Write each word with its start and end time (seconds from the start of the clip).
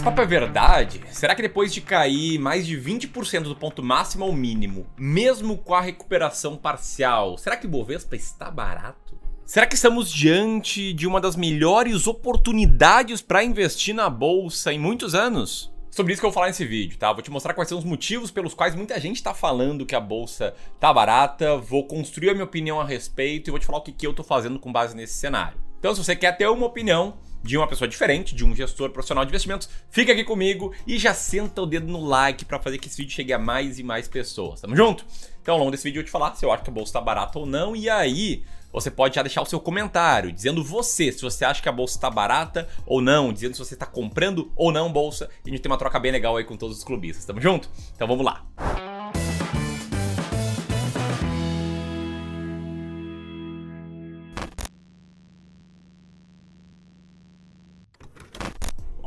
esse 0.00 0.04
papo 0.04 0.22
é 0.22 0.26
verdade? 0.26 1.02
Será 1.10 1.34
que 1.34 1.42
depois 1.42 1.74
de 1.74 1.82
cair 1.82 2.38
mais 2.38 2.66
de 2.66 2.74
20% 2.74 3.42
do 3.42 3.54
ponto 3.54 3.82
máximo 3.82 4.24
ao 4.24 4.32
mínimo, 4.32 4.86
mesmo 4.96 5.58
com 5.58 5.74
a 5.74 5.80
recuperação 5.82 6.56
parcial, 6.56 7.36
será 7.36 7.54
que 7.54 7.66
o 7.66 7.68
Bovespa 7.68 8.16
está 8.16 8.50
barato? 8.50 9.18
Será 9.44 9.66
que 9.66 9.74
estamos 9.74 10.10
diante 10.10 10.94
de 10.94 11.06
uma 11.06 11.20
das 11.20 11.36
melhores 11.36 12.06
oportunidades 12.06 13.20
para 13.20 13.44
investir 13.44 13.94
na 13.94 14.08
bolsa 14.08 14.72
em 14.72 14.78
muitos 14.78 15.14
anos? 15.14 15.70
Sobre 15.90 16.14
isso 16.14 16.22
que 16.22 16.24
eu 16.24 16.30
vou 16.30 16.34
falar 16.34 16.46
nesse 16.46 16.64
vídeo, 16.64 16.96
tá? 16.96 17.12
Vou 17.12 17.20
te 17.20 17.30
mostrar 17.30 17.52
quais 17.52 17.68
são 17.68 17.76
os 17.76 17.84
motivos 17.84 18.30
pelos 18.30 18.54
quais 18.54 18.74
muita 18.74 18.98
gente 18.98 19.22
tá 19.22 19.34
falando 19.34 19.84
que 19.84 19.94
a 19.94 20.00
bolsa 20.00 20.54
tá 20.78 20.90
barata, 20.94 21.58
vou 21.58 21.86
construir 21.86 22.30
a 22.30 22.32
minha 22.32 22.44
opinião 22.44 22.80
a 22.80 22.86
respeito 22.86 23.48
e 23.48 23.50
vou 23.50 23.60
te 23.60 23.66
falar 23.66 23.80
o 23.80 23.82
que, 23.82 23.92
que 23.92 24.06
eu 24.06 24.14
tô 24.14 24.24
fazendo 24.24 24.58
com 24.58 24.72
base 24.72 24.96
nesse 24.96 25.12
cenário. 25.12 25.58
Então, 25.78 25.94
se 25.94 26.02
você 26.02 26.16
quer 26.16 26.34
ter 26.38 26.46
uma 26.46 26.64
opinião 26.64 27.18
de 27.42 27.56
uma 27.56 27.66
pessoa 27.66 27.88
diferente, 27.88 28.34
de 28.34 28.44
um 28.44 28.54
gestor 28.54 28.90
profissional 28.90 29.24
de 29.24 29.30
investimentos, 29.30 29.68
fica 29.90 30.12
aqui 30.12 30.24
comigo 30.24 30.74
e 30.86 30.98
já 30.98 31.14
senta 31.14 31.62
o 31.62 31.66
dedo 31.66 31.86
no 31.86 32.04
like 32.04 32.44
para 32.44 32.58
fazer 32.58 32.78
que 32.78 32.88
esse 32.88 32.96
vídeo 32.96 33.14
chegue 33.14 33.32
a 33.32 33.38
mais 33.38 33.78
e 33.78 33.82
mais 33.82 34.08
pessoas. 34.08 34.60
Tamo 34.60 34.76
junto? 34.76 35.04
Então, 35.42 35.54
ao 35.54 35.58
longo 35.58 35.70
desse 35.70 35.84
vídeo 35.84 35.98
eu 35.98 36.02
vou 36.02 36.06
te 36.06 36.10
falar 36.10 36.34
se 36.34 36.44
eu 36.44 36.52
acho 36.52 36.62
que 36.62 36.70
a 36.70 36.72
bolsa 36.72 36.92
tá 36.92 37.00
barata 37.00 37.38
ou 37.38 37.46
não 37.46 37.74
e 37.74 37.88
aí 37.88 38.44
você 38.72 38.90
pode 38.90 39.16
já 39.16 39.22
deixar 39.22 39.42
o 39.42 39.46
seu 39.46 39.58
comentário 39.58 40.30
dizendo 40.30 40.62
você, 40.62 41.10
se 41.10 41.22
você 41.22 41.44
acha 41.44 41.60
que 41.60 41.68
a 41.68 41.72
bolsa 41.72 41.96
está 41.96 42.10
barata 42.10 42.68
ou 42.86 43.00
não, 43.00 43.32
dizendo 43.32 43.54
se 43.54 43.58
você 43.58 43.74
está 43.74 43.86
comprando 43.86 44.52
ou 44.54 44.70
não 44.70 44.92
bolsa. 44.92 45.28
E 45.44 45.48
a 45.48 45.50
gente 45.50 45.62
tem 45.62 45.70
uma 45.70 45.78
troca 45.78 45.98
bem 45.98 46.12
legal 46.12 46.36
aí 46.36 46.44
com 46.44 46.56
todos 46.56 46.78
os 46.78 46.84
clubistas. 46.84 47.24
Tamo 47.24 47.40
junto? 47.40 47.68
Então 47.94 48.06
vamos 48.06 48.24
lá. 48.24 48.89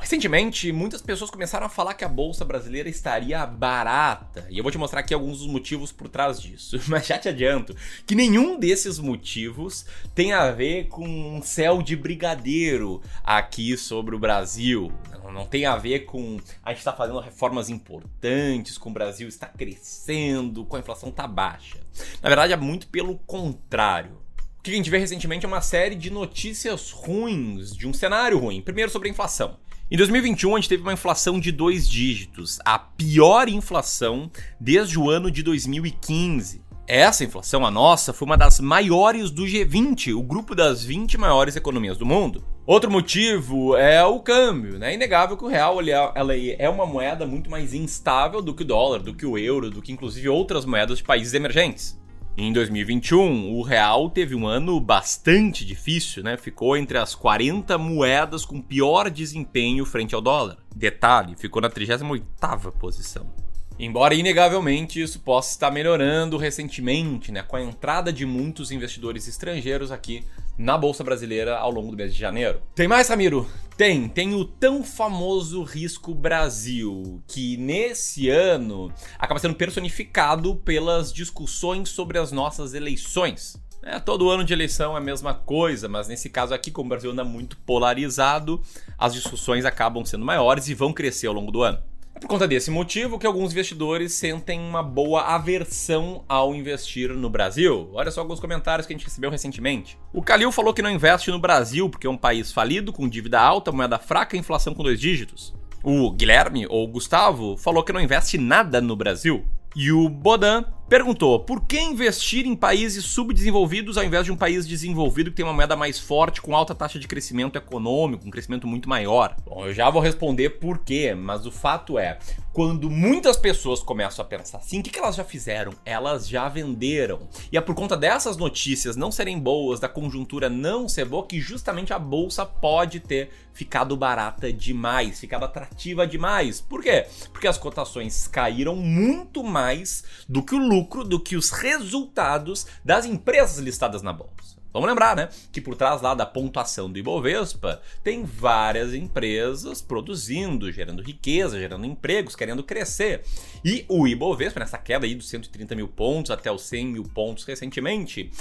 Recentemente, 0.03 0.69
muitas 0.73 1.01
pessoas 1.01 1.31
começaram 1.31 1.65
a 1.65 1.69
falar 1.69 1.93
que 1.93 2.03
a 2.03 2.09
bolsa 2.09 2.43
brasileira 2.43 2.89
estaria 2.89 3.45
barata, 3.45 4.45
e 4.49 4.57
eu 4.57 4.61
vou 4.61 4.69
te 4.69 4.77
mostrar 4.77 4.99
aqui 4.99 5.13
alguns 5.13 5.39
dos 5.39 5.47
motivos 5.47 5.93
por 5.93 6.09
trás 6.09 6.41
disso. 6.41 6.77
Mas 6.89 7.07
já 7.07 7.17
te 7.17 7.29
adianto 7.29 7.73
que 8.05 8.13
nenhum 8.13 8.59
desses 8.59 8.99
motivos 8.99 9.85
tem 10.13 10.33
a 10.33 10.51
ver 10.51 10.89
com 10.89 11.07
um 11.07 11.41
céu 11.41 11.81
de 11.81 11.95
brigadeiro 11.95 13.01
aqui 13.23 13.77
sobre 13.77 14.13
o 14.13 14.19
Brasil. 14.19 14.91
Não 15.33 15.45
tem 15.45 15.65
a 15.65 15.77
ver 15.77 16.01
com 16.01 16.37
a 16.61 16.71
gente 16.71 16.79
estar 16.79 16.91
tá 16.91 16.97
fazendo 16.97 17.21
reformas 17.21 17.69
importantes, 17.69 18.77
com 18.77 18.89
o 18.89 18.93
Brasil 18.93 19.29
está 19.29 19.47
crescendo, 19.47 20.65
com 20.65 20.75
a 20.75 20.79
inflação 20.79 21.11
tá 21.11 21.25
baixa. 21.25 21.79
Na 22.21 22.27
verdade, 22.27 22.51
é 22.51 22.57
muito 22.57 22.87
pelo 22.87 23.17
contrário. 23.19 24.21
O 24.59 24.63
que 24.63 24.71
a 24.71 24.75
gente 24.75 24.89
vê 24.89 24.97
recentemente 24.97 25.45
é 25.45 25.47
uma 25.47 25.61
série 25.61 25.95
de 25.95 26.09
notícias 26.09 26.91
ruins, 26.91 27.73
de 27.73 27.87
um 27.87 27.93
cenário 27.93 28.37
ruim. 28.37 28.61
Primeiro 28.61 28.91
sobre 28.91 29.07
a 29.07 29.11
inflação. 29.11 29.57
Em 29.93 29.95
2021, 29.95 30.55
a 30.55 30.59
gente 30.59 30.69
teve 30.69 30.81
uma 30.81 30.93
inflação 30.93 31.39
de 31.39 31.51
dois 31.51 31.87
dígitos, 31.87 32.57
a 32.65 32.79
pior 32.79 33.47
inflação 33.47 34.27
desde 34.59 34.97
o 34.97 35.07
ano 35.07 35.29
de 35.29 35.43
2015. 35.43 36.63
Essa 36.87 37.23
inflação, 37.23 37.63
a 37.63 37.69
nossa, 37.69 38.11
foi 38.11 38.25
uma 38.25 38.35
das 38.35 38.59
maiores 38.59 39.29
do 39.29 39.43
G20, 39.43 40.15
o 40.17 40.23
grupo 40.23 40.55
das 40.55 40.83
20 40.83 41.15
maiores 41.19 41.55
economias 41.55 41.95
do 41.95 42.07
mundo. 42.07 42.43
Outro 42.65 42.89
motivo 42.89 43.77
é 43.77 44.03
o 44.03 44.19
câmbio, 44.19 44.79
né? 44.79 44.89
É 44.89 44.95
inegável 44.95 45.37
que 45.37 45.45
o 45.45 45.47
real 45.47 45.79
é, 45.79 45.91
ela 45.91 46.35
é 46.35 46.67
uma 46.67 46.87
moeda 46.87 47.27
muito 47.27 47.47
mais 47.51 47.71
instável 47.75 48.41
do 48.41 48.55
que 48.55 48.63
o 48.63 48.65
dólar, 48.65 49.03
do 49.03 49.13
que 49.13 49.27
o 49.27 49.37
euro, 49.37 49.69
do 49.69 49.79
que 49.79 49.91
inclusive 49.91 50.27
outras 50.27 50.65
moedas 50.65 50.97
de 50.97 51.03
países 51.03 51.35
emergentes. 51.35 52.01
Em 52.35 52.51
2021, 52.51 53.53
o 53.53 53.61
real 53.61 54.09
teve 54.09 54.33
um 54.33 54.47
ano 54.47 54.79
bastante 54.79 55.63
difícil, 55.63 56.23
né? 56.23 56.35
Ficou 56.35 56.75
entre 56.75 56.97
as 56.97 57.13
40 57.13 57.77
moedas 57.77 58.43
com 58.43 58.59
pior 58.59 59.07
desempenho 59.11 59.85
frente 59.85 60.15
ao 60.15 60.21
dólar. 60.21 60.57
Detalhe, 60.75 61.35
ficou 61.37 61.61
na 61.61 61.69
38ª 61.69 62.71
posição. 62.71 63.31
Embora 63.77 64.15
inegavelmente 64.15 64.99
isso 64.99 65.19
possa 65.19 65.51
estar 65.51 65.69
melhorando 65.69 66.35
recentemente, 66.35 67.31
né, 67.31 67.43
com 67.43 67.55
a 67.55 67.61
entrada 67.61 68.11
de 68.11 68.25
muitos 68.25 68.71
investidores 68.71 69.27
estrangeiros 69.27 69.91
aqui 69.91 70.23
na 70.57 70.77
bolsa 70.77 71.03
brasileira 71.03 71.57
ao 71.57 71.71
longo 71.71 71.91
do 71.91 71.97
mês 71.97 72.13
de 72.13 72.19
janeiro. 72.19 72.61
Tem 72.75 72.87
mais, 72.87 73.09
Ramiro? 73.09 73.47
Tem, 73.75 74.07
tem 74.07 74.35
o 74.35 74.45
tão 74.45 74.83
famoso 74.83 75.63
risco 75.63 76.13
Brasil, 76.13 77.21
que 77.27 77.57
nesse 77.57 78.29
ano 78.29 78.93
acaba 79.17 79.39
sendo 79.39 79.55
personificado 79.55 80.55
pelas 80.57 81.11
discussões 81.11 81.89
sobre 81.89 82.19
as 82.19 82.31
nossas 82.31 82.73
eleições. 82.73 83.61
É, 83.81 83.99
todo 83.99 84.29
ano 84.29 84.45
de 84.45 84.53
eleição 84.53 84.93
é 84.93 84.97
a 84.97 85.01
mesma 85.01 85.33
coisa, 85.33 85.89
mas 85.89 86.07
nesse 86.07 86.29
caso 86.29 86.53
aqui, 86.53 86.71
como 86.71 86.87
o 86.87 86.89
Brasil 86.89 87.11
anda 87.11 87.23
muito 87.23 87.57
polarizado, 87.57 88.61
as 88.97 89.13
discussões 89.13 89.65
acabam 89.65 90.05
sendo 90.05 90.23
maiores 90.23 90.69
e 90.69 90.73
vão 90.73 90.93
crescer 90.93 91.27
ao 91.27 91.33
longo 91.33 91.51
do 91.51 91.63
ano. 91.63 91.83
É 92.15 92.19
por 92.19 92.27
conta 92.27 92.47
desse 92.47 92.69
motivo 92.69 93.17
que 93.17 93.25
alguns 93.25 93.51
investidores 93.51 94.13
sentem 94.13 94.59
uma 94.59 94.83
boa 94.83 95.21
aversão 95.21 96.23
ao 96.29 96.53
investir 96.53 97.09
no 97.09 97.29
Brasil. 97.29 97.89
Olha 97.91 98.11
só 98.11 98.21
alguns 98.21 98.39
comentários 98.39 98.85
que 98.85 98.93
a 98.93 98.95
gente 98.95 99.05
recebeu 99.05 99.31
recentemente. 99.31 99.97
O 100.13 100.21
Calil 100.21 100.51
falou 100.51 100.73
que 100.73 100.81
não 100.81 100.91
investe 100.91 101.31
no 101.31 101.39
Brasil 101.39 101.89
porque 101.89 102.05
é 102.05 102.09
um 102.09 102.17
país 102.17 102.51
falido, 102.51 102.93
com 102.93 103.09
dívida 103.09 103.39
alta, 103.39 103.71
moeda 103.71 103.97
fraca 103.97 104.35
e 104.35 104.39
inflação 104.39 104.75
com 104.75 104.83
dois 104.83 104.99
dígitos. 104.99 105.55
O 105.83 106.11
Guilherme, 106.11 106.67
ou 106.69 106.87
Gustavo, 106.87 107.57
falou 107.57 107.83
que 107.83 107.91
não 107.91 107.99
investe 107.99 108.37
nada 108.37 108.79
no 108.79 108.95
Brasil. 108.95 109.43
E 109.75 109.91
o 109.91 110.07
Bodan 110.07 110.63
perguntou: 110.93 111.39
por 111.39 111.65
que 111.65 111.79
investir 111.79 112.45
em 112.45 112.55
países 112.55 113.03
subdesenvolvidos 113.05 113.97
ao 113.97 114.03
invés 114.03 114.25
de 114.25 114.31
um 114.31 114.35
país 114.35 114.67
desenvolvido 114.67 115.31
que 115.31 115.37
tem 115.37 115.43
uma 115.43 115.51
moeda 115.51 115.75
mais 115.75 115.97
forte, 115.97 116.39
com 116.39 116.55
alta 116.55 116.75
taxa 116.75 116.99
de 116.99 117.07
crescimento 117.07 117.57
econômico, 117.57 118.27
um 118.27 118.29
crescimento 118.29 118.67
muito 118.67 118.87
maior? 118.87 119.35
Bom, 119.43 119.65
eu 119.65 119.73
já 119.73 119.89
vou 119.89 120.03
responder 120.03 120.51
por 120.51 120.77
quê, 120.77 121.15
mas 121.15 121.47
o 121.47 121.51
fato 121.51 121.97
é: 121.97 122.19
quando 122.53 122.87
muitas 122.87 123.35
pessoas 123.35 123.81
começam 123.81 124.23
a 124.23 124.27
pensar 124.27 124.59
assim, 124.59 124.79
o 124.79 124.83
que, 124.83 124.99
elas 124.99 125.15
já 125.15 125.23
fizeram? 125.23 125.73
Elas 125.83 126.29
já 126.29 126.47
venderam. 126.47 127.27
E 127.51 127.57
é 127.57 127.61
por 127.61 127.73
conta 127.73 127.97
dessas 127.97 128.37
notícias 128.37 128.95
não 128.95 129.11
serem 129.11 129.39
boas, 129.39 129.79
da 129.79 129.89
conjuntura 129.89 130.51
não 130.51 130.87
ser 130.87 131.05
boa, 131.05 131.25
que 131.25 131.41
justamente 131.41 131.91
a 131.91 131.97
bolsa 131.97 132.45
pode 132.45 132.99
ter 132.99 133.31
ficado 133.53 133.97
barata 133.97 134.53
demais, 134.53 135.19
ficado 135.19 135.45
atrativa 135.45 136.05
demais. 136.05 136.61
Por 136.61 136.83
quê? 136.83 137.07
Porque 137.31 137.47
as 137.47 137.57
cotações 137.57 138.27
caíram 138.27 138.75
muito 138.75 139.43
mais 139.43 140.03
do 140.29 140.43
que 140.43 140.53
o 140.53 140.59
lucro 140.59 141.03
do 141.03 141.19
que 141.19 141.35
os 141.35 141.49
resultados 141.49 142.67
das 142.85 143.05
empresas 143.05 143.57
listadas 143.57 144.03
na 144.03 144.13
bolsa. 144.13 144.62
Vamos 144.73 144.89
lembrar, 144.89 145.15
né, 145.15 145.29
que 145.51 145.61
por 145.61 145.75
trás 145.75 146.01
lá 146.01 146.15
da 146.15 146.25
pontuação 146.25 146.91
do 146.91 146.97
Ibovespa 146.97 147.79
tem 148.03 148.25
várias 148.25 148.95
empresas 148.95 149.81
produzindo, 149.81 150.71
gerando 150.71 151.03
riqueza, 151.03 151.59
gerando 151.59 151.85
empregos, 151.85 152.35
querendo 152.35 152.63
crescer. 152.63 153.21
E 153.63 153.85
o 153.87 154.07
Ibovespa, 154.07 154.59
nessa 154.59 154.79
queda 154.79 155.05
aí 155.05 155.13
dos 155.13 155.29
130 155.29 155.75
mil 155.75 155.87
pontos 155.87 156.31
até 156.31 156.51
os 156.51 156.63
100 156.63 156.87
mil 156.87 157.03
pontos 157.03 157.43
recentemente, 157.43 158.31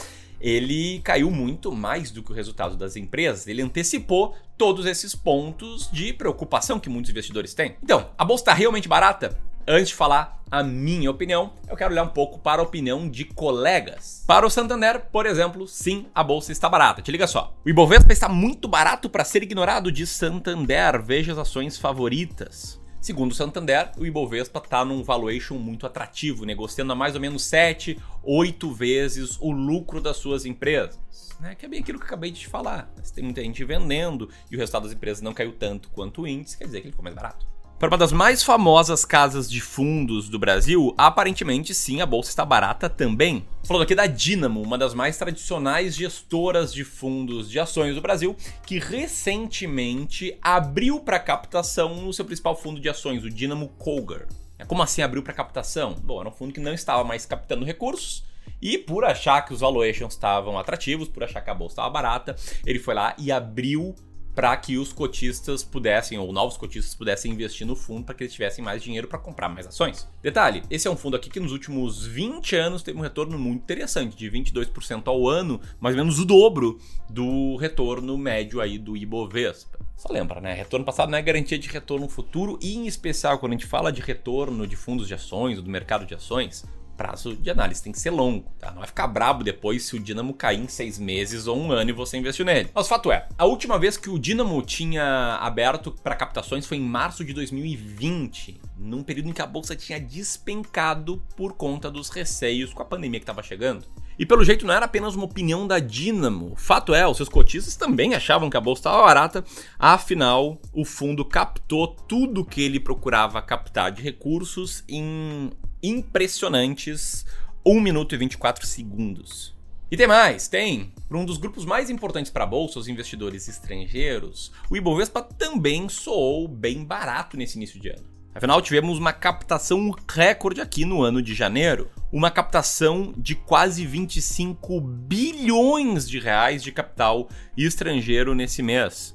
ele 0.41 1.01
caiu 1.01 1.31
muito 1.31 1.71
mais 1.71 2.11
do 2.11 2.23
que 2.23 2.33
o 2.33 2.35
resultado 2.35 2.77
das 2.77 2.97
empresas. 2.97 3.47
Ele 3.47 3.63
antecipou 3.63 4.35
todos 4.57 4.87
esses 4.87 5.15
pontos 5.15 5.89
de 5.93 6.13
preocupação 6.13 6.81
que 6.81 6.89
muitos 6.89 7.11
investidores 7.11 7.55
têm. 7.55 7.77
Então, 7.83 8.11
a 8.19 8.25
bolsa 8.25 8.43
está 8.43 8.55
realmente 8.55 8.89
barata? 8.89 9.39
Antes 9.67 9.91
de 9.91 9.95
falar 9.95 10.43
a 10.51 10.61
minha 10.61 11.09
opinião, 11.09 11.53
eu 11.69 11.77
quero 11.77 11.93
olhar 11.93 12.03
um 12.03 12.09
pouco 12.09 12.41
para 12.41 12.61
a 12.61 12.65
opinião 12.65 13.09
de 13.09 13.25
colegas. 13.25 14.25
Para 14.27 14.45
o 14.45 14.51
Santander, 14.51 15.07
por 15.13 15.25
exemplo, 15.25 15.69
sim, 15.69 16.07
a 16.13 16.25
bolsa 16.25 16.51
está 16.51 16.69
barata. 16.69 17.01
Te 17.01 17.13
liga 17.13 17.29
só. 17.29 17.55
O 17.65 17.69
Ibovespa 17.69 18.13
está 18.13 18.29
muito 18.29 18.67
barato 18.67 19.09
para 19.09 19.25
ser 19.25 19.45
ignorado 19.45 19.93
de 19.93 20.05
Santander. 20.05 21.01
Veja 21.01 21.31
as 21.31 21.39
ações 21.39 21.79
favoritas. 21.79 22.81
Segundo 23.01 23.31
o 23.31 23.35
Santander, 23.35 23.93
o 23.97 24.05
Ibovespa 24.05 24.59
está 24.59 24.85
num 24.85 25.05
valuation 25.05 25.55
muito 25.55 25.87
atrativo, 25.87 26.45
negociando 26.45 26.93
a 26.93 26.97
mais 26.97 27.15
ou 27.15 27.21
menos 27.21 27.45
7, 27.45 27.97
8 28.25 28.73
vezes 28.73 29.39
o 29.41 29.53
lucro 29.53 30.01
das 30.01 30.17
suas 30.17 30.45
empresas. 30.45 30.99
Né? 31.39 31.55
Que 31.55 31.67
é 31.67 31.69
bem 31.69 31.81
aquilo 31.81 31.99
que 31.99 32.05
eu 32.05 32.09
acabei 32.09 32.33
de 32.33 32.41
te 32.41 32.49
falar. 32.49 32.93
Se 33.01 33.13
tem 33.13 33.23
muita 33.23 33.43
gente 33.43 33.65
vendendo 33.65 34.29
e 34.51 34.57
o 34.57 34.59
resultado 34.59 34.83
das 34.83 34.93
empresas 34.93 35.23
não 35.23 35.33
caiu 35.33 35.53
tanto 35.53 35.89
quanto 35.91 36.23
o 36.23 36.27
índice, 36.27 36.59
quer 36.59 36.65
dizer 36.65 36.81
que 36.81 36.89
ele 36.89 36.93
ficou 36.93 37.05
mais 37.05 37.15
barato. 37.15 37.52
Para 37.83 37.89
uma 37.89 37.99
das 37.99 38.13
mais 38.13 38.45
famosas 38.45 39.05
casas 39.05 39.51
de 39.51 39.61
fundos 39.61 40.29
do 40.29 40.39
Brasil, 40.39 40.95
aparentemente 40.97 41.75
sim, 41.75 42.01
a 42.01 42.07
bolsa 42.07 42.31
está 42.31 42.45
barata 42.45 42.89
também. 42.89 43.45
Falando 43.65 43.83
aqui 43.83 43.93
da 43.93 44.07
Dynamo, 44.07 44.63
uma 44.63 44.79
das 44.79 44.95
mais 44.95 45.19
tradicionais 45.19 45.97
gestoras 45.97 46.73
de 46.73 46.85
fundos 46.85 47.51
de 47.51 47.59
ações 47.59 47.97
do 47.97 48.01
Brasil, 48.01 48.37
que 48.65 48.79
recentemente 48.79 50.39
abriu 50.41 51.01
para 51.01 51.19
captação 51.19 51.97
no 51.97 52.13
seu 52.13 52.25
principal 52.25 52.55
fundo 52.55 52.81
de 52.81 52.89
ações, 52.89 53.25
o 53.25 53.29
Dynamo 53.29 53.67
Cougar. 53.71 54.29
Como 54.69 54.81
assim 54.81 55.03
abriu 55.03 55.25
para 55.25 55.35
captação? 55.35 55.97
Bom, 56.05 56.21
era 56.21 56.29
um 56.29 56.33
fundo 56.33 56.55
que 56.55 56.61
não 56.61 56.73
estava 56.73 57.03
mais 57.03 57.27
captando 57.27 57.65
recursos, 57.65 58.23
e 58.61 58.79
por 58.79 59.05
achar 59.05 59.45
que 59.45 59.53
os 59.53 59.59
valuations 59.59 60.13
estavam 60.13 60.57
atrativos, 60.57 61.09
por 61.09 61.25
achar 61.25 61.41
que 61.41 61.51
a 61.51 61.55
bolsa 61.55 61.73
estava 61.73 61.91
barata, 61.91 62.37
ele 62.65 62.79
foi 62.79 62.95
lá 62.95 63.13
e 63.19 63.33
abriu 63.33 63.93
para 64.35 64.57
que 64.57 64.77
os 64.79 64.93
cotistas 64.93 65.63
pudessem, 65.63 66.19
ou 66.19 66.33
novos 66.33 66.57
cotistas 66.57 66.95
pudessem 66.95 67.33
investir 67.33 67.67
no 67.67 67.77
fundo 67.77 68.05
para 68.05 68.15
que 68.15 68.25
eles 68.25 68.33
tivessem 68.33 68.65
mais 68.65 68.83
dinheiro 68.83 69.09
para 69.09 69.19
comprar 69.19 69.49
mais 69.49 69.67
ações. 69.67 70.09
Detalhe, 70.23 70.63
esse 70.71 70.89
é 70.89 70.91
um 70.91 70.97
fundo 70.97 71.17
aqui 71.17 71.29
que 71.29 71.41
nos 71.41 71.53
últimos 71.53 72.07
20 72.07 72.57
anos 72.57 72.83
teve 72.83 72.99
um 72.99 73.03
retorno 73.03 73.39
muito 73.39 73.63
interessante, 73.63 74.17
de 74.17 74.31
22% 74.31 75.03
ao 75.07 75.29
ano, 75.29 75.61
mais 75.81 75.95
ou 75.95 76.03
menos 76.03 76.19
o 76.19 76.25
dobro 76.25 76.79
do 77.09 77.57
retorno 77.57 78.17
médio 78.17 78.61
aí 78.61 78.79
do 78.79 78.97
Ibovespa. 78.97 79.79
Só 79.97 80.13
lembra, 80.13 80.41
né? 80.41 80.53
Retorno 80.53 80.85
passado 80.85 81.11
não 81.11 81.19
é 81.19 81.23
garantia 81.23 81.59
de 81.59 81.69
retorno 81.69 82.09
futuro, 82.09 82.59
e 82.61 82.75
em 82.75 82.87
especial 82.87 83.39
quando 83.39 83.53
a 83.53 83.57
gente 83.57 83.67
fala 83.67 83.93
de 83.93 84.01
retorno 84.01 84.67
de 84.67 84.75
fundos 84.75 85.07
de 85.07 85.15
ações 85.15 85.59
ou 85.59 85.65
do 85.65 85.71
mercado 85.71 86.05
de 86.05 86.15
ações, 86.15 86.65
prazo 87.03 87.35
de 87.35 87.51
análise 87.51 87.83
tem 87.83 87.93
que 87.93 87.99
ser 87.99 88.11
longo, 88.11 88.49
tá? 88.61 88.71
Não 88.71 88.79
vai 88.79 88.87
ficar 88.87 89.09
brabo 89.09 89.43
depois 89.43 89.85
se 89.85 89.97
o 89.97 89.99
Dynamo 89.99 90.33
cair 90.33 90.61
em 90.61 90.69
seis 90.69 91.01
meses 91.01 91.49
ou 91.49 91.59
um 91.59 91.73
ano 91.73 91.91
e 91.91 91.93
você 91.93 92.17
investiu 92.17 92.45
nele. 92.45 92.71
Mas 92.73 92.87
o 92.87 92.89
fato 92.89 93.11
é, 93.11 93.27
a 93.37 93.45
última 93.45 93.77
vez 93.77 93.97
que 93.97 94.09
o 94.09 94.21
Dynamo 94.21 94.63
tinha 94.63 95.37
aberto 95.41 95.91
para 95.91 96.15
captações 96.15 96.65
foi 96.65 96.77
em 96.77 96.81
março 96.83 97.25
de 97.25 97.33
2020, 97.33 98.61
num 98.79 99.03
período 99.03 99.31
em 99.31 99.33
que 99.33 99.43
a 99.43 99.47
bolsa 99.47 99.75
tinha 99.75 99.99
despencado 99.99 101.21
por 101.37 101.55
conta 101.55 101.91
dos 101.91 102.09
receios 102.09 102.73
com 102.73 102.83
a 102.83 102.87
pandemia 102.87 103.19
que 103.19 103.25
estava 103.25 103.43
chegando. 103.43 103.85
E 104.17 104.25
pelo 104.25 104.45
jeito 104.45 104.65
não 104.65 104.75
era 104.75 104.85
apenas 104.85 105.17
uma 105.17 105.25
opinião 105.25 105.67
da 105.67 105.81
Dynamo. 105.81 106.55
Fato 106.57 106.95
é, 106.95 107.05
os 107.05 107.17
seus 107.17 107.29
cotistas 107.29 107.75
também 107.75 108.15
achavam 108.15 108.49
que 108.49 108.57
a 108.57 108.61
bolsa 108.61 108.81
estava 108.81 109.03
barata, 109.03 109.45
afinal, 109.77 110.61
o 110.73 110.85
fundo 110.85 111.25
captou 111.25 111.89
tudo 111.89 112.45
que 112.45 112.63
ele 112.63 112.79
procurava 112.79 113.43
captar 113.43 113.91
de 113.91 114.01
recursos 114.03 114.85
em 114.89 115.51
impressionantes 115.83 117.25
1 117.65 117.81
minuto 117.81 118.15
e 118.15 118.19
24 118.19 118.67
segundos. 118.67 119.55
E 119.91 119.97
tem 119.97 120.07
mais, 120.07 120.49
tem. 120.49 120.93
Para 121.09 121.19
um 121.19 121.25
dos 121.25 121.37
grupos 121.37 121.67
mais 121.67 121.91
importantes 121.91 122.33
para 122.33 122.45
a 122.45 122.47
bolsa, 122.47 122.79
os 122.79 122.89
investidores 122.89 123.47
estrangeiros, 123.47 124.51
o 124.71 124.77
Ibovespa 124.77 125.23
também 125.23 125.89
soou 125.89 126.49
bem 126.49 126.83
barato 126.83 127.37
nesse 127.37 127.59
início 127.59 127.79
de 127.79 127.91
ano. 127.91 128.11
Afinal, 128.35 128.63
tivemos 128.63 128.99
uma 128.99 129.13
captação 129.13 129.95
recorde 130.09 130.63
aqui 130.63 130.87
no 130.87 131.03
ano 131.03 131.21
de 131.21 131.35
janeiro, 131.35 131.91
uma 132.11 132.31
captação 132.31 133.13
de 133.19 133.35
quase 133.35 133.85
25 133.85 134.81
bilhões 134.81 136.09
de 136.09 136.19
reais 136.19 136.63
de 136.63 136.73
capital 136.73 137.29
estrangeiro 137.55 138.35
nesse 138.35 138.63
mês. 138.63 139.15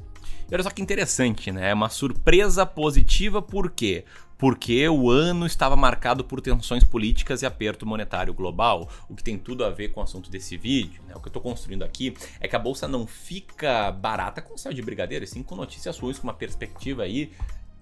E 0.49 0.53
olha 0.53 0.61
só 0.61 0.69
que 0.69 0.81
interessante, 0.81 1.51
né? 1.51 1.71
É 1.71 1.73
uma 1.73 1.89
surpresa 1.89 2.65
positiva, 2.65 3.41
por 3.41 3.71
quê? 3.71 4.05
Porque 4.37 4.87
o 4.87 5.09
ano 5.09 5.45
estava 5.45 5.75
marcado 5.75 6.23
por 6.23 6.41
tensões 6.41 6.83
políticas 6.83 7.41
e 7.41 7.45
aperto 7.45 7.85
monetário 7.85 8.33
global, 8.33 8.87
o 9.09 9.15
que 9.15 9.23
tem 9.23 9.37
tudo 9.37 9.65
a 9.65 9.69
ver 9.69 9.89
com 9.89 9.99
o 9.99 10.03
assunto 10.03 10.29
desse 10.29 10.55
vídeo. 10.55 11.01
Né? 11.07 11.15
O 11.15 11.19
que 11.19 11.27
eu 11.27 11.29
estou 11.29 11.41
construindo 11.41 11.83
aqui 11.83 12.15
é 12.39 12.47
que 12.47 12.55
a 12.55 12.59
bolsa 12.59 12.87
não 12.87 13.07
fica 13.07 13.91
barata 13.91 14.41
com 14.41 14.57
céu 14.57 14.71
de 14.71 14.81
brigadeiro, 14.81 15.25
e 15.25 15.27
sim 15.27 15.41
com 15.41 15.55
notícias 15.55 15.97
ruins, 15.97 16.19
com 16.19 16.27
uma 16.27 16.33
perspectiva 16.33 17.03
aí 17.03 17.31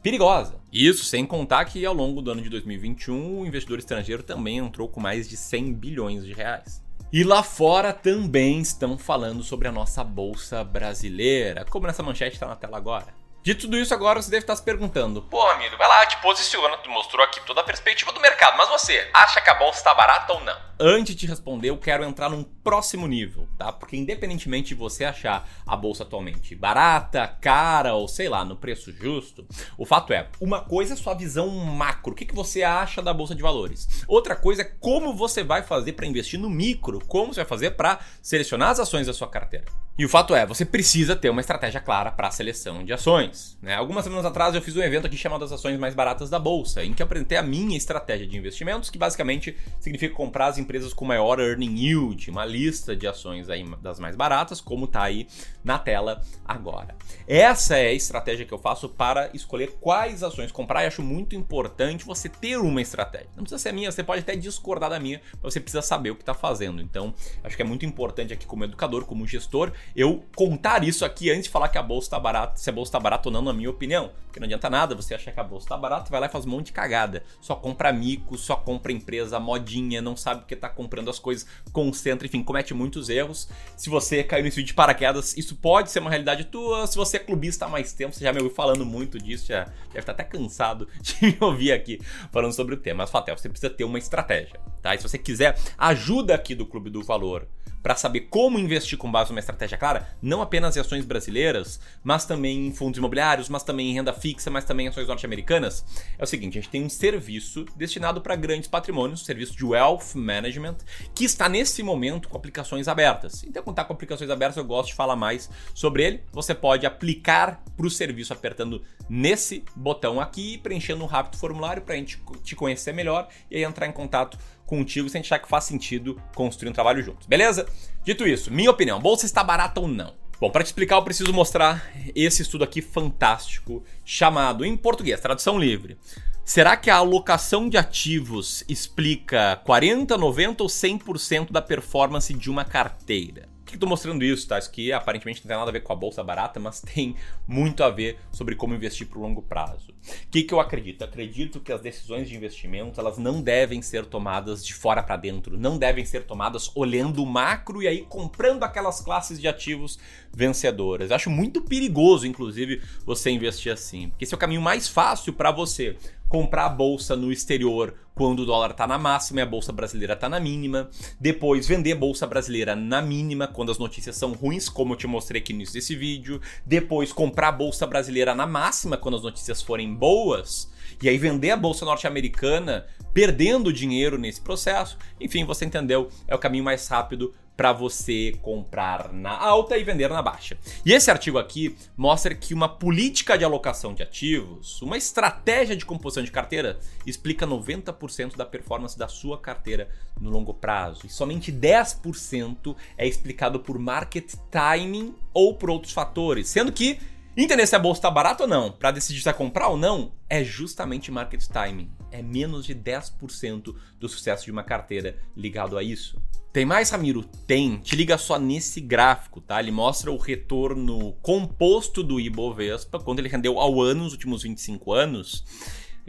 perigosa. 0.01 0.55
Isso 0.71 1.03
sem 1.03 1.25
contar 1.25 1.65
que 1.65 1.85
ao 1.85 1.93
longo 1.93 2.21
do 2.21 2.31
ano 2.31 2.41
de 2.41 2.49
2021 2.49 3.39
o 3.39 3.45
investidor 3.45 3.79
estrangeiro 3.79 4.23
também 4.23 4.59
entrou 4.59 4.87
com 4.87 4.99
mais 4.99 5.27
de 5.27 5.35
100 5.35 5.73
bilhões 5.73 6.25
de 6.25 6.31
reais. 6.33 6.83
E 7.11 7.23
lá 7.23 7.41
fora 7.43 7.93
também 7.93 8.59
estão 8.59 8.97
falando 8.97 9.41
sobre 9.43 9.67
a 9.67 9.71
nossa 9.71 10.03
bolsa 10.03 10.63
brasileira, 10.63 11.65
como 11.65 11.87
nessa 11.87 12.03
manchete 12.03 12.35
está 12.35 12.47
na 12.47 12.55
tela 12.55 12.77
agora. 12.77 13.25
De 13.45 13.53
tudo 13.53 13.77
isso, 13.77 13.94
agora 13.94 14.19
você 14.19 14.31
deve 14.31 14.42
estar 14.42 14.56
se 14.56 14.63
perguntando: 14.63 15.21
pô, 15.21 15.39
amigo, 15.50 15.77
vai 15.77 15.88
lá, 15.88 16.03
te 16.07 16.18
posiciona, 16.18 16.77
tu 16.77 16.89
mostrou 16.89 17.24
aqui 17.24 17.39
toda 17.42 17.62
a 17.62 17.63
perspectiva 17.63 18.12
do 18.12 18.19
mercado, 18.19 18.57
mas 18.57 18.68
você 18.69 19.07
acha 19.13 19.39
que 19.39 19.47
a 19.51 19.53
bolsa 19.53 19.77
está 19.77 19.94
barata 19.94 20.33
ou 20.33 20.42
não? 20.42 20.57
Antes 20.77 21.16
de 21.16 21.25
responder, 21.25 21.69
eu 21.69 21.77
quero 21.77 22.04
entrar 22.04 22.30
num 22.30 22.44
próximo 22.44 23.07
nível, 23.07 23.48
tá? 23.57 23.72
Porque 23.72 23.95
independentemente 23.95 24.69
de 24.69 24.75
você 24.75 25.06
achar 25.06 25.48
a 25.66 25.77
bolsa 25.77 26.04
atualmente 26.04 26.54
barata, 26.54 27.25
cara 27.27 27.94
ou 27.94 28.10
sei 28.10 28.27
lá, 28.27 28.44
no 28.44 28.57
preço 28.57 28.92
justo, 28.92 29.48
o 29.77 29.86
fato 29.86 30.12
é, 30.12 30.27
uma 30.42 30.60
coisa 30.60 30.94
é 30.94 30.98
sua 30.98 31.13
visão 31.13 31.48
macro, 31.50 32.12
o 32.12 32.16
que, 32.16 32.25
que 32.25 32.36
você 32.36 32.62
acha 32.62 33.01
da 33.01 33.13
bolsa 33.13 33.33
de 33.33 33.42
valores? 33.42 34.04
Outra 34.06 34.36
coisa 34.36 34.63
é 34.63 34.66
como 34.66 35.13
você 35.13 35.44
vai 35.44 35.63
fazer 35.63 35.94
para 35.94 36.07
investir 36.07 36.38
no 36.38 36.50
micro, 36.50 37.00
como 37.07 37.33
você 37.33 37.39
vai 37.39 37.48
fazer 37.48 37.72
para 37.72 38.00
selecionar 38.22 38.72
as 38.72 38.80
ações 38.80 39.07
da 39.07 39.13
sua 39.13 39.30
carteira. 39.30 39.66
E 39.98 40.04
o 40.04 40.10
fato 40.10 40.36
é, 40.36 40.45
você 40.45 40.66
precisa 40.66 41.16
ter 41.16 41.30
uma 41.30 41.39
estratégia 41.39 41.80
clara 41.80 42.12
para 42.12 42.27
a 42.27 42.31
seleção 42.31 42.83
de 42.83 42.92
ações. 42.92 43.57
Né? 43.62 43.75
Algumas 43.75 44.04
semanas 44.04 44.25
atrás 44.25 44.54
eu 44.54 44.62
fiz 44.62 44.75
um 44.75 44.81
evento 44.81 45.07
aqui 45.07 45.16
chamado 45.16 45.45
As 45.45 45.54
Ações 45.54 45.80
Mais 45.80 45.95
Baratas 45.95 46.30
da 46.30 46.38
Bolsa, 46.38 46.83
em 46.83 46.92
que 46.92 47.01
apresentei 47.01 47.38
a 47.38 47.42
minha 47.42 47.77
estratégia 47.77 48.27
de 48.27 48.38
investimentos, 48.38 48.89
que 48.89 48.98
basicamente 48.98 49.56
significa 49.80 50.13
comprar 50.13 50.48
as 50.48 50.57
empresas 50.65 50.94
com 50.94 51.06
maior 51.06 51.39
earning 51.39 51.77
yield, 51.77 52.29
uma 52.29 52.44
lista 52.44 52.95
de 52.95 53.07
ações 53.07 53.50
aí 53.50 53.63
das 53.81 54.00
mais 54.00 54.15
baratas, 54.15 54.59
como 54.59 54.85
está 54.85 55.03
aí 55.03 55.27
na 55.63 55.79
tela 55.79 56.21
agora. 56.44 56.95
Essa 57.27 57.77
é 57.77 57.88
a 57.88 57.94
estratégia 57.94 58.45
que 58.45 58.53
eu 58.53 58.57
faço 58.57 58.89
para 58.89 59.29
escolher 59.33 59.77
quais 59.79 60.23
ações 60.23 60.51
comprar 60.51 60.83
e 60.83 60.88
acho 60.88 61.01
muito 61.01 61.35
importante 61.35 62.06
você 62.06 62.27
ter 62.27 62.57
uma 62.57 62.81
estratégia. 62.81 63.29
Não 63.35 63.44
precisa 63.44 63.59
ser 63.59 63.71
minha, 63.71 63.91
você 63.91 64.03
pode 64.03 64.21
até 64.21 64.35
discordar 64.35 64.89
da 64.89 65.00
minha, 65.00 65.21
mas 65.41 65.53
você 65.53 65.59
precisa 65.59 65.81
saber 65.81 66.12
o 66.12 66.15
que 66.15 66.21
está 66.23 66.33
fazendo. 66.33 66.81
Então, 66.81 67.13
acho 67.44 67.56
que 67.56 67.62
é 67.62 67.65
muito 67.65 67.85
importante 67.85 68.33
aqui 68.33 68.45
como 68.45 68.63
educador, 68.63 69.06
como 69.06 69.25
gestor, 69.27 69.71
eu 69.95 70.23
contar 70.35 70.83
isso 70.83 71.06
aqui 71.06 71.29
antes 71.29 71.45
de 71.45 71.50
falar 71.50 71.69
que 71.69 71.77
a 71.77 71.83
bolsa 71.83 72.07
está 72.07 72.19
barata, 72.19 72.57
se 72.57 72.69
a 72.69 72.73
bolsa 72.73 72.89
está 72.89 73.00
barata 73.00 73.29
ou 73.29 73.33
não, 73.33 73.41
na 73.41 73.53
minha 73.53 73.69
opinião. 73.69 74.12
Porque 74.25 74.39
não 74.39 74.45
adianta 74.45 74.69
nada 74.69 74.95
você 74.95 75.15
achar 75.15 75.31
que 75.31 75.39
a 75.39 75.44
bolsa 75.44 75.65
está 75.65 75.77
barata, 75.77 76.09
vai 76.12 76.19
lá 76.19 76.27
e 76.27 76.29
faz 76.29 76.45
um 76.45 76.50
monte 76.50 76.67
de 76.67 76.71
cagada. 76.73 77.23
Só 77.39 77.56
compra 77.56 77.94
mico, 77.94 78.38
só 78.38 78.56
compra 78.56 78.91
empresa 78.91 79.39
modinha, 79.39 80.01
não 80.01 80.17
sabe 80.17 80.44
porque 80.55 80.65
está 80.65 80.69
comprando 80.69 81.09
as 81.09 81.19
coisas, 81.19 81.45
concentra, 81.71 82.25
enfim, 82.25 82.43
comete 82.43 82.73
muitos 82.73 83.09
erros. 83.09 83.49
Se 83.75 83.89
você 83.89 84.23
caiu 84.23 84.43
nesse 84.43 84.57
vídeo 84.57 84.67
de 84.67 84.73
paraquedas, 84.73 85.35
isso 85.37 85.55
pode 85.55 85.91
ser 85.91 85.99
uma 85.99 86.09
realidade 86.09 86.45
tua. 86.45 86.87
Se 86.87 86.95
você 86.95 87.17
é 87.17 87.19
clubista 87.19 87.65
há 87.65 87.69
mais 87.69 87.93
tempo, 87.93 88.13
você 88.13 88.23
já 88.23 88.31
me 88.31 88.39
ouviu 88.39 88.55
falando 88.55 88.85
muito 88.85 89.17
disso, 89.19 89.47
já 89.47 89.65
deve 89.87 89.99
estar 89.99 90.13
até 90.13 90.23
cansado 90.23 90.87
de 91.01 91.25
me 91.25 91.37
ouvir 91.39 91.71
aqui 91.71 91.99
falando 92.31 92.53
sobre 92.53 92.75
o 92.75 92.77
tema. 92.77 93.03
Mas, 93.03 93.11
Fatel, 93.11 93.37
você 93.37 93.49
precisa 93.49 93.69
ter 93.69 93.83
uma 93.83 93.97
estratégia, 93.97 94.59
tá? 94.81 94.95
E 94.95 94.97
se 94.97 95.03
você 95.03 95.17
quiser 95.17 95.57
ajuda 95.77 96.33
aqui 96.33 96.55
do 96.55 96.65
Clube 96.65 96.89
do 96.89 97.03
Valor 97.03 97.47
para 97.85 97.95
saber 97.95 98.21
como 98.31 98.57
investir 98.57 98.97
com 98.97 99.11
base 99.11 99.29
numa 99.29 99.39
estratégia 99.39 99.77
clara, 99.77 100.09
não 100.19 100.41
apenas 100.41 100.75
em 100.75 100.79
ações 100.79 101.05
brasileiras, 101.05 101.79
mas 102.03 102.25
também 102.25 102.65
em 102.65 102.73
fundos 102.73 102.97
imobiliários, 102.97 103.47
mas 103.47 103.61
também 103.61 103.91
em 103.91 103.93
renda 103.93 104.11
fixa, 104.11 104.49
mas 104.49 104.65
também 104.65 104.87
em 104.87 104.89
ações 104.89 105.07
norte-americanas, 105.07 105.85
é 106.17 106.23
o 106.23 106.25
seguinte: 106.25 106.57
a 106.57 106.61
gente 106.63 106.71
tem 106.71 106.83
um 106.83 106.89
serviço 106.89 107.63
destinado 107.75 108.21
para 108.21 108.35
grandes 108.35 108.67
patrimônios, 108.67 109.21
um 109.21 109.23
serviço 109.23 109.55
de 109.55 109.63
wealth 109.63 110.15
management, 110.15 110.77
que 111.13 111.25
está 111.25 111.47
nesse 111.47 111.83
momento 111.83 112.27
com 112.27 112.35
aplicações 112.35 112.87
abertas. 112.87 113.43
Então, 113.43 113.61
quando 113.61 113.75
está 113.75 113.85
com 113.85 113.93
aplicações 113.93 114.31
abertas, 114.31 114.57
eu 114.57 114.65
gosto 114.65 114.88
de 114.88 114.95
falar 114.95 115.15
mais 115.15 115.47
sobre 115.75 116.03
ele. 116.05 116.23
Você 116.31 116.55
pode 116.55 116.88
aplicar 116.88 117.63
para 117.77 117.85
o 117.85 117.91
serviço 117.91 118.33
apertando 118.33 118.81
nesse 119.07 119.63
botão 119.75 120.19
aqui, 120.19 120.57
preenchendo 120.57 121.03
um 121.03 121.07
rápido 121.07 121.38
formulário 121.38 121.83
para 121.83 121.93
a 121.93 121.97
gente 121.97 122.19
te 122.43 122.55
conhecer 122.55 122.93
melhor 122.93 123.27
e 123.51 123.57
aí 123.57 123.63
entrar 123.63 123.85
em 123.85 123.91
contato 123.91 124.39
contigo 124.65 125.07
se 125.09 125.17
a 125.17 125.19
gente 125.19 125.27
achar 125.27 125.39
que 125.39 125.47
faz 125.47 125.63
sentido 125.63 126.22
construir 126.34 126.69
um 126.69 126.74
trabalho 126.74 127.03
juntos, 127.03 127.27
beleza? 127.27 127.67
Dito 128.03 128.27
isso, 128.27 128.51
minha 128.51 128.72
opinião, 128.72 129.00
bolsa 129.00 129.25
está 129.25 129.43
barata 129.43 129.79
ou 129.79 129.88
não? 129.88 130.13
Bom, 130.39 130.50
para 130.50 130.63
te 130.63 130.67
explicar, 130.67 130.98
eu 130.98 131.03
preciso 131.03 131.31
mostrar 131.31 131.89
esse 132.13 132.41
estudo 132.41 132.63
aqui 132.63 132.81
fantástico, 132.81 133.84
chamado 134.03 134.65
em 134.65 134.75
português, 134.75 135.19
tradução 135.22 135.57
livre. 135.57 135.98
Será 136.43 136.75
que 136.77 136.89
a 136.89 136.98
alocação 136.98 137.69
de 137.69 137.77
ativos 137.77 138.63
explica 138.67 139.60
40, 139.65 140.17
90 140.17 140.62
ou 140.62 140.69
100% 140.69 141.51
da 141.51 141.62
performance 141.62 142.34
de 142.34 142.51
uma 142.51 142.65
carteira? 142.65 143.54
Que 143.65 143.75
estou 143.75 143.89
mostrando 143.89 144.24
isso, 144.24 144.48
tá? 144.48 144.60
Isso 144.60 144.69
aqui 144.69 144.93
aparentemente 144.93 145.41
não 145.41 145.48
tem 145.48 145.57
nada 145.57 145.69
a 145.69 145.74
ver 145.74 145.81
com 145.81 145.91
a 145.91 145.95
bolsa 145.95 146.24
barata, 146.24 146.60
mas 146.60 146.79
tem 146.93 147.15
muito 147.48 147.84
a 147.84 147.89
ver 147.89 148.17
sobre 148.31 148.55
como 148.55 148.74
investir 148.74 149.07
para 149.07 149.19
o 149.19 149.22
longo 149.22 149.41
prazo. 149.41 149.91
O 149.91 150.29
que, 150.29 150.43
que 150.43 150.53
eu 150.53 150.60
acredito? 150.60 151.03
Acredito 151.03 151.60
que 151.60 151.72
as 151.72 151.81
decisões 151.81 152.29
de 152.29 152.36
investimento 152.36 153.00
elas 153.00 153.17
não 153.17 153.41
devem 153.41 153.81
ser 153.81 154.05
tomadas 154.05 154.65
de 154.65 154.74
fora 154.74 155.01
para 155.01 155.17
dentro, 155.17 155.57
não 155.57 155.77
devem 155.77 156.05
ser 156.05 156.25
tomadas 156.25 156.72
olhando 156.75 157.24
o 157.24 157.25
macro 157.25 157.81
e 157.81 157.88
aí 157.88 158.05
comprando 158.07 158.63
aquelas 158.63 159.01
classes 159.01 159.39
de 159.39 159.48
ativos 159.48 159.98
vencedoras. 160.31 161.10
Eu 161.10 161.15
acho 161.15 161.29
muito 161.29 161.62
perigoso, 161.62 162.27
inclusive, 162.27 162.81
você 163.05 163.31
investir 163.31 163.72
assim, 163.72 164.10
porque 164.10 164.25
esse 164.25 164.34
é 164.34 164.38
o 164.38 164.39
caminho 164.39 164.62
mais 164.62 164.88
fácil 164.88 165.34
para 165.34 165.51
você 165.51 165.98
comprar 166.27 166.65
a 166.65 166.70
bolsa 166.70 167.15
no 167.15 167.32
exterior 167.32 167.96
quando 168.13 168.39
o 168.39 168.46
dólar 168.46 168.72
está 168.72 168.88
na 168.88 168.98
máxima 168.98 169.41
e 169.41 169.44
a 169.44 169.46
bolsa 169.46 169.72
brasileira 169.72 170.13
está 170.13 170.29
na 170.29 170.39
mínima. 170.39 170.89
Depois 171.20 171.67
vender 171.67 171.91
a 171.91 171.98
bolsa 171.98 172.25
brasileira 172.25 172.75
na 172.75 173.01
mínima 173.01 173.48
quando 173.48 173.72
as 173.72 173.77
notícias 173.77 174.15
são 174.15 174.32
ruins, 174.32 174.70
como 174.70 174.94
eu 174.94 174.98
te 174.98 175.05
mostrei 175.05 175.41
aqui 175.41 175.51
no 175.51 175.58
início 175.58 175.75
desse 175.75 175.96
vídeo. 175.96 176.39
Depois 176.65 177.12
comprar 177.12 177.50
a 177.50 177.51
bolsa 177.51 177.86
brasileira 177.86 178.34
na 178.34 178.48
máxima 178.48 178.98
quando 178.98 179.17
as 179.17 179.24
notícias 179.24 179.62
forem 179.62 179.94
boas. 179.94 180.72
E 181.01 181.10
aí 181.10 181.17
vender 181.17 181.51
a 181.51 181.58
bolsa 181.58 181.84
norte-americana 181.84 182.86
perdendo 183.13 183.72
dinheiro 183.72 184.17
nesse 184.17 184.41
processo. 184.41 184.98
Enfim, 185.20 185.46
você 185.46 185.65
entendeu? 185.65 186.10
É 186.27 186.34
o 186.34 186.39
caminho 186.39 186.63
mais 186.63 186.88
rápido 186.88 187.34
para 187.55 187.71
você 187.71 188.33
comprar 188.41 189.13
na 189.13 189.31
alta 189.31 189.77
e 189.77 189.83
vender 189.83 190.09
na 190.09 190.21
baixa. 190.21 190.57
E 190.85 190.91
esse 190.91 191.09
artigo 191.09 191.38
aqui 191.38 191.75
mostra 191.95 192.35
que 192.35 192.53
uma 192.53 192.67
política 192.67 193.38
de 193.38 193.45
alocação 193.45 193.93
de 193.93 194.03
ativos, 194.03 194.81
uma 194.81 194.97
estratégia 194.97 195.75
de 195.75 195.85
composição 195.85 196.24
de 196.24 196.31
carteira, 196.31 196.79
explica 197.05 197.47
90% 197.47 198.35
da 198.35 198.45
performance 198.45 198.97
da 198.97 199.07
sua 199.07 199.38
carteira 199.39 199.89
no 200.19 200.29
longo 200.29 200.53
prazo. 200.53 201.05
E 201.05 201.09
somente 201.09 201.51
10% 201.51 202.75
é 202.97 203.07
explicado 203.07 203.59
por 203.59 203.79
market 203.79 204.33
timing 204.51 205.15
ou 205.33 205.55
por 205.55 205.69
outros 205.69 205.93
fatores, 205.93 206.47
sendo 206.47 206.71
que 206.71 207.00
Entender 207.38 207.68
se 207.68 207.75
a 207.75 207.80
bolsa 207.80 208.00
está 208.00 208.10
barata 208.10 208.44
ou 208.44 208.50
não, 208.50 208.72
para 208.72 208.92
decidir 208.92 209.20
se 209.20 209.25
vai 209.25 209.34
comprar 209.34 209.68
ou 209.68 209.75
não, 209.75 210.13
é 210.30 210.42
justamente 210.42 211.12
market 211.12 211.46
timing. 211.48 211.92
É 212.10 212.22
menos 212.22 212.65
de 212.65 212.74
10% 212.74 213.75
do 214.00 214.08
sucesso 214.08 214.46
de 214.46 214.51
uma 214.51 214.63
carteira 214.63 215.18
ligado 215.36 215.77
a 215.77 215.84
isso. 215.84 216.18
Tem 216.54 216.63
mais, 216.63 216.89
Ramiro? 216.89 217.25
Tem. 217.46 217.77
Te 217.80 217.94
liga 217.98 218.18
só 218.18 218.39
nesse 218.39 218.80
gráfico, 218.80 219.42
tá? 219.42 219.60
Ele 219.60 219.72
mostra 219.72 220.10
o 220.10 220.18
retorno 220.18 221.12
composto 221.22 222.01
do 222.01 222.22
Ibovespa, 222.22 223.00
quando 223.00 223.20
ele 223.20 223.27
rendeu 223.27 223.60
ao 223.60 223.82
ano 223.82 224.06
nos 224.06 224.13
últimos 224.13 224.44
25 224.44 224.94
anos 224.94 225.44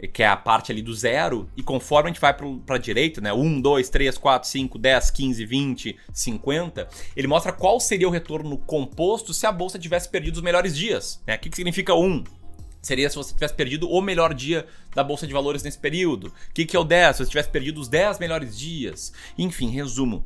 que 0.05 0.21
é 0.21 0.27
a 0.27 0.37
parte 0.37 0.71
ali 0.71 0.81
do 0.81 0.93
zero, 0.93 1.49
e 1.57 1.63
conforme 1.63 2.09
a 2.09 2.13
gente 2.13 2.21
vai 2.21 2.33
para 2.33 2.75
a 2.75 2.79
direita, 2.79 3.19
né, 3.19 3.33
1, 3.33 3.61
2, 3.61 3.89
3, 3.89 4.17
4, 4.17 4.49
5, 4.49 4.77
10, 4.77 5.11
15, 5.11 5.45
20, 5.45 5.97
50, 6.13 6.87
ele 7.15 7.27
mostra 7.27 7.51
qual 7.51 7.79
seria 7.79 8.07
o 8.07 8.11
retorno 8.11 8.57
composto 8.57 9.33
se 9.33 9.47
a 9.47 9.51
bolsa 9.51 9.79
tivesse 9.79 10.09
perdido 10.09 10.35
os 10.35 10.41
melhores 10.41 10.75
dias. 10.77 11.21
Né? 11.25 11.35
O 11.35 11.39
que, 11.39 11.49
que 11.49 11.55
significa 11.55 11.95
1? 11.95 12.23
Seria 12.81 13.09
se 13.09 13.15
você 13.15 13.33
tivesse 13.33 13.55
perdido 13.55 13.89
o 13.89 14.01
melhor 14.01 14.33
dia 14.33 14.67
da 14.93 15.03
bolsa 15.03 15.25
de 15.25 15.33
valores 15.33 15.63
nesse 15.63 15.79
período. 15.79 16.27
O 16.27 16.53
que, 16.53 16.65
que 16.65 16.75
é 16.75 16.79
o 16.79 16.83
10? 16.83 17.15
Se 17.15 17.25
você 17.25 17.29
tivesse 17.29 17.49
perdido 17.49 17.81
os 17.81 17.87
10 17.87 18.19
melhores 18.19 18.57
dias. 18.57 19.11
Enfim, 19.37 19.69
resumo. 19.71 20.23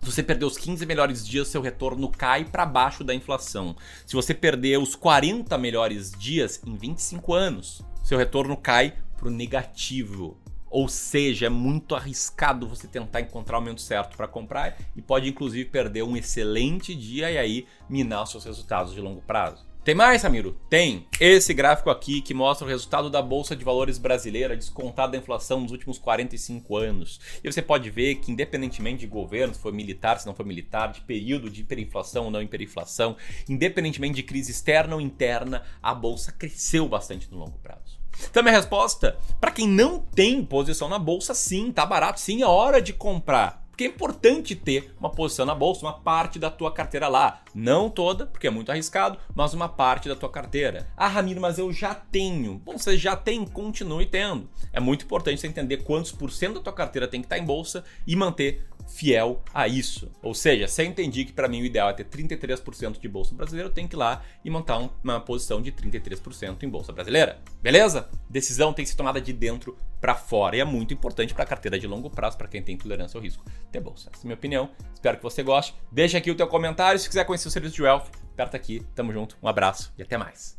Se 0.00 0.12
você 0.12 0.22
perder 0.22 0.44
os 0.44 0.56
15 0.56 0.86
melhores 0.86 1.26
dias, 1.26 1.48
seu 1.48 1.60
retorno 1.60 2.08
cai 2.08 2.44
para 2.44 2.64
baixo 2.64 3.02
da 3.02 3.14
inflação. 3.14 3.76
Se 4.06 4.14
você 4.14 4.32
perder 4.32 4.78
os 4.78 4.94
40 4.94 5.58
melhores 5.58 6.12
dias 6.12 6.60
em 6.64 6.76
25 6.76 7.34
anos, 7.34 7.82
seu 8.02 8.16
retorno 8.16 8.56
cai 8.56 8.94
para 9.18 9.28
o 9.28 9.30
negativo. 9.30 10.38
Ou 10.70 10.88
seja, 10.88 11.46
é 11.46 11.48
muito 11.48 11.94
arriscado 11.94 12.68
você 12.68 12.86
tentar 12.86 13.20
encontrar 13.20 13.58
o 13.58 13.60
momento 13.60 13.80
certo 13.80 14.16
para 14.16 14.28
comprar 14.28 14.78
e 14.94 15.02
pode 15.02 15.28
inclusive 15.28 15.68
perder 15.68 16.02
um 16.02 16.16
excelente 16.16 16.94
dia 16.94 17.30
e 17.30 17.38
aí 17.38 17.66
minar 17.88 18.22
os 18.22 18.30
seus 18.30 18.44
resultados 18.44 18.94
de 18.94 19.00
longo 19.00 19.22
prazo. 19.22 19.66
Tem 19.88 19.94
mais, 19.94 20.22
Ramiro? 20.22 20.54
Tem. 20.68 21.06
Esse 21.18 21.54
gráfico 21.54 21.88
aqui 21.88 22.20
que 22.20 22.34
mostra 22.34 22.66
o 22.66 22.68
resultado 22.68 23.08
da 23.08 23.22
Bolsa 23.22 23.56
de 23.56 23.64
Valores 23.64 23.96
brasileira 23.96 24.54
descontado 24.54 25.12
da 25.12 25.16
inflação 25.16 25.60
nos 25.62 25.72
últimos 25.72 25.96
45 25.96 26.76
anos. 26.76 27.18
E 27.42 27.50
você 27.50 27.62
pode 27.62 27.88
ver 27.88 28.16
que, 28.16 28.30
independentemente 28.30 29.00
de 29.00 29.06
governo, 29.06 29.54
se 29.54 29.60
foi 29.60 29.72
militar, 29.72 30.20
se 30.20 30.26
não 30.26 30.34
foi 30.34 30.44
militar, 30.44 30.92
de 30.92 31.00
período 31.00 31.48
de 31.48 31.62
hiperinflação 31.62 32.26
ou 32.26 32.30
não 32.30 32.42
hiperinflação, 32.42 33.16
independentemente 33.48 34.16
de 34.16 34.22
crise 34.24 34.50
externa 34.50 34.94
ou 34.94 35.00
interna, 35.00 35.62
a 35.82 35.94
Bolsa 35.94 36.32
cresceu 36.32 36.86
bastante 36.86 37.26
no 37.32 37.38
longo 37.38 37.58
prazo. 37.62 37.98
Então, 38.28 38.42
minha 38.42 38.54
resposta: 38.54 39.16
para 39.40 39.52
quem 39.52 39.66
não 39.66 40.00
tem 40.00 40.44
posição 40.44 40.90
na 40.90 40.98
bolsa, 40.98 41.32
sim, 41.32 41.72
tá 41.72 41.86
barato, 41.86 42.20
sim, 42.20 42.42
é 42.42 42.46
hora 42.46 42.82
de 42.82 42.92
comprar. 42.92 43.66
Porque 43.78 43.84
é 43.84 43.94
importante 43.94 44.56
ter 44.56 44.92
uma 44.98 45.08
posição 45.08 45.46
na 45.46 45.54
bolsa, 45.54 45.86
uma 45.86 45.92
parte 45.92 46.36
da 46.36 46.50
tua 46.50 46.72
carteira 46.72 47.06
lá. 47.06 47.42
Não 47.54 47.88
toda, 47.88 48.26
porque 48.26 48.48
é 48.48 48.50
muito 48.50 48.72
arriscado, 48.72 49.16
mas 49.32 49.54
uma 49.54 49.68
parte 49.68 50.08
da 50.08 50.16
tua 50.16 50.28
carteira. 50.28 50.90
Ah, 50.96 51.06
Ramiro, 51.06 51.40
mas 51.40 51.60
eu 51.60 51.72
já 51.72 51.94
tenho. 51.94 52.54
Bom, 52.58 52.76
você 52.76 52.98
já 52.98 53.14
tem, 53.14 53.46
continue 53.46 54.04
tendo. 54.04 54.50
É 54.72 54.80
muito 54.80 55.04
importante 55.04 55.40
você 55.40 55.46
entender 55.46 55.84
quantos 55.84 56.10
por 56.10 56.32
cento 56.32 56.54
da 56.54 56.60
tua 56.60 56.72
carteira 56.72 57.06
tem 57.06 57.20
que 57.20 57.26
estar 57.26 57.38
em 57.38 57.44
bolsa 57.44 57.84
e 58.04 58.16
manter 58.16 58.66
fiel 58.88 59.42
a 59.54 59.68
isso. 59.68 60.10
Ou 60.22 60.34
seja, 60.34 60.66
se 60.66 60.82
eu 60.82 60.86
entendi 60.86 61.24
que 61.24 61.32
para 61.32 61.46
mim 61.46 61.62
o 61.62 61.64
ideal 61.64 61.90
é 61.90 61.92
ter 61.92 62.04
33% 62.04 62.98
de 62.98 63.08
bolsa 63.08 63.34
brasileira, 63.34 63.68
eu 63.68 63.72
tenho 63.72 63.86
que 63.86 63.94
ir 63.94 63.98
lá 63.98 64.22
e 64.44 64.50
montar 64.50 64.78
um, 64.78 64.88
uma 65.04 65.20
posição 65.20 65.62
de 65.62 65.70
33% 65.70 66.62
em 66.62 66.68
bolsa 66.68 66.92
brasileira. 66.92 67.40
Beleza? 67.62 68.08
Decisão 68.28 68.72
tem 68.72 68.84
que 68.84 68.90
ser 68.90 68.96
tomada 68.96 69.20
de 69.20 69.32
dentro 69.32 69.76
para 70.00 70.14
fora 70.14 70.56
e 70.56 70.60
é 70.60 70.64
muito 70.64 70.94
importante 70.94 71.34
para 71.34 71.44
a 71.44 71.46
carteira 71.46 71.78
de 71.78 71.86
longo 71.86 72.10
prazo, 72.10 72.36
para 72.36 72.48
quem 72.48 72.62
tem 72.62 72.76
tolerância 72.76 73.18
ao 73.18 73.22
risco, 73.22 73.44
ter 73.70 73.80
bolsa. 73.80 74.10
Essa 74.12 74.22
é 74.22 74.24
a 74.24 74.26
minha 74.26 74.36
opinião. 74.36 74.70
Espero 74.94 75.16
que 75.16 75.22
você 75.22 75.42
goste. 75.42 75.74
Deixa 75.90 76.18
aqui 76.18 76.30
o 76.30 76.34
teu 76.34 76.46
comentário. 76.46 76.98
Se 76.98 77.08
quiser 77.08 77.24
conhecer 77.24 77.48
o 77.48 77.50
serviço 77.50 77.76
de 77.76 77.82
Wealth, 77.82 78.08
aperta 78.32 78.56
aqui. 78.56 78.86
Tamo 78.94 79.12
junto. 79.12 79.36
Um 79.42 79.48
abraço 79.48 79.92
e 79.98 80.02
até 80.02 80.16
mais. 80.16 80.57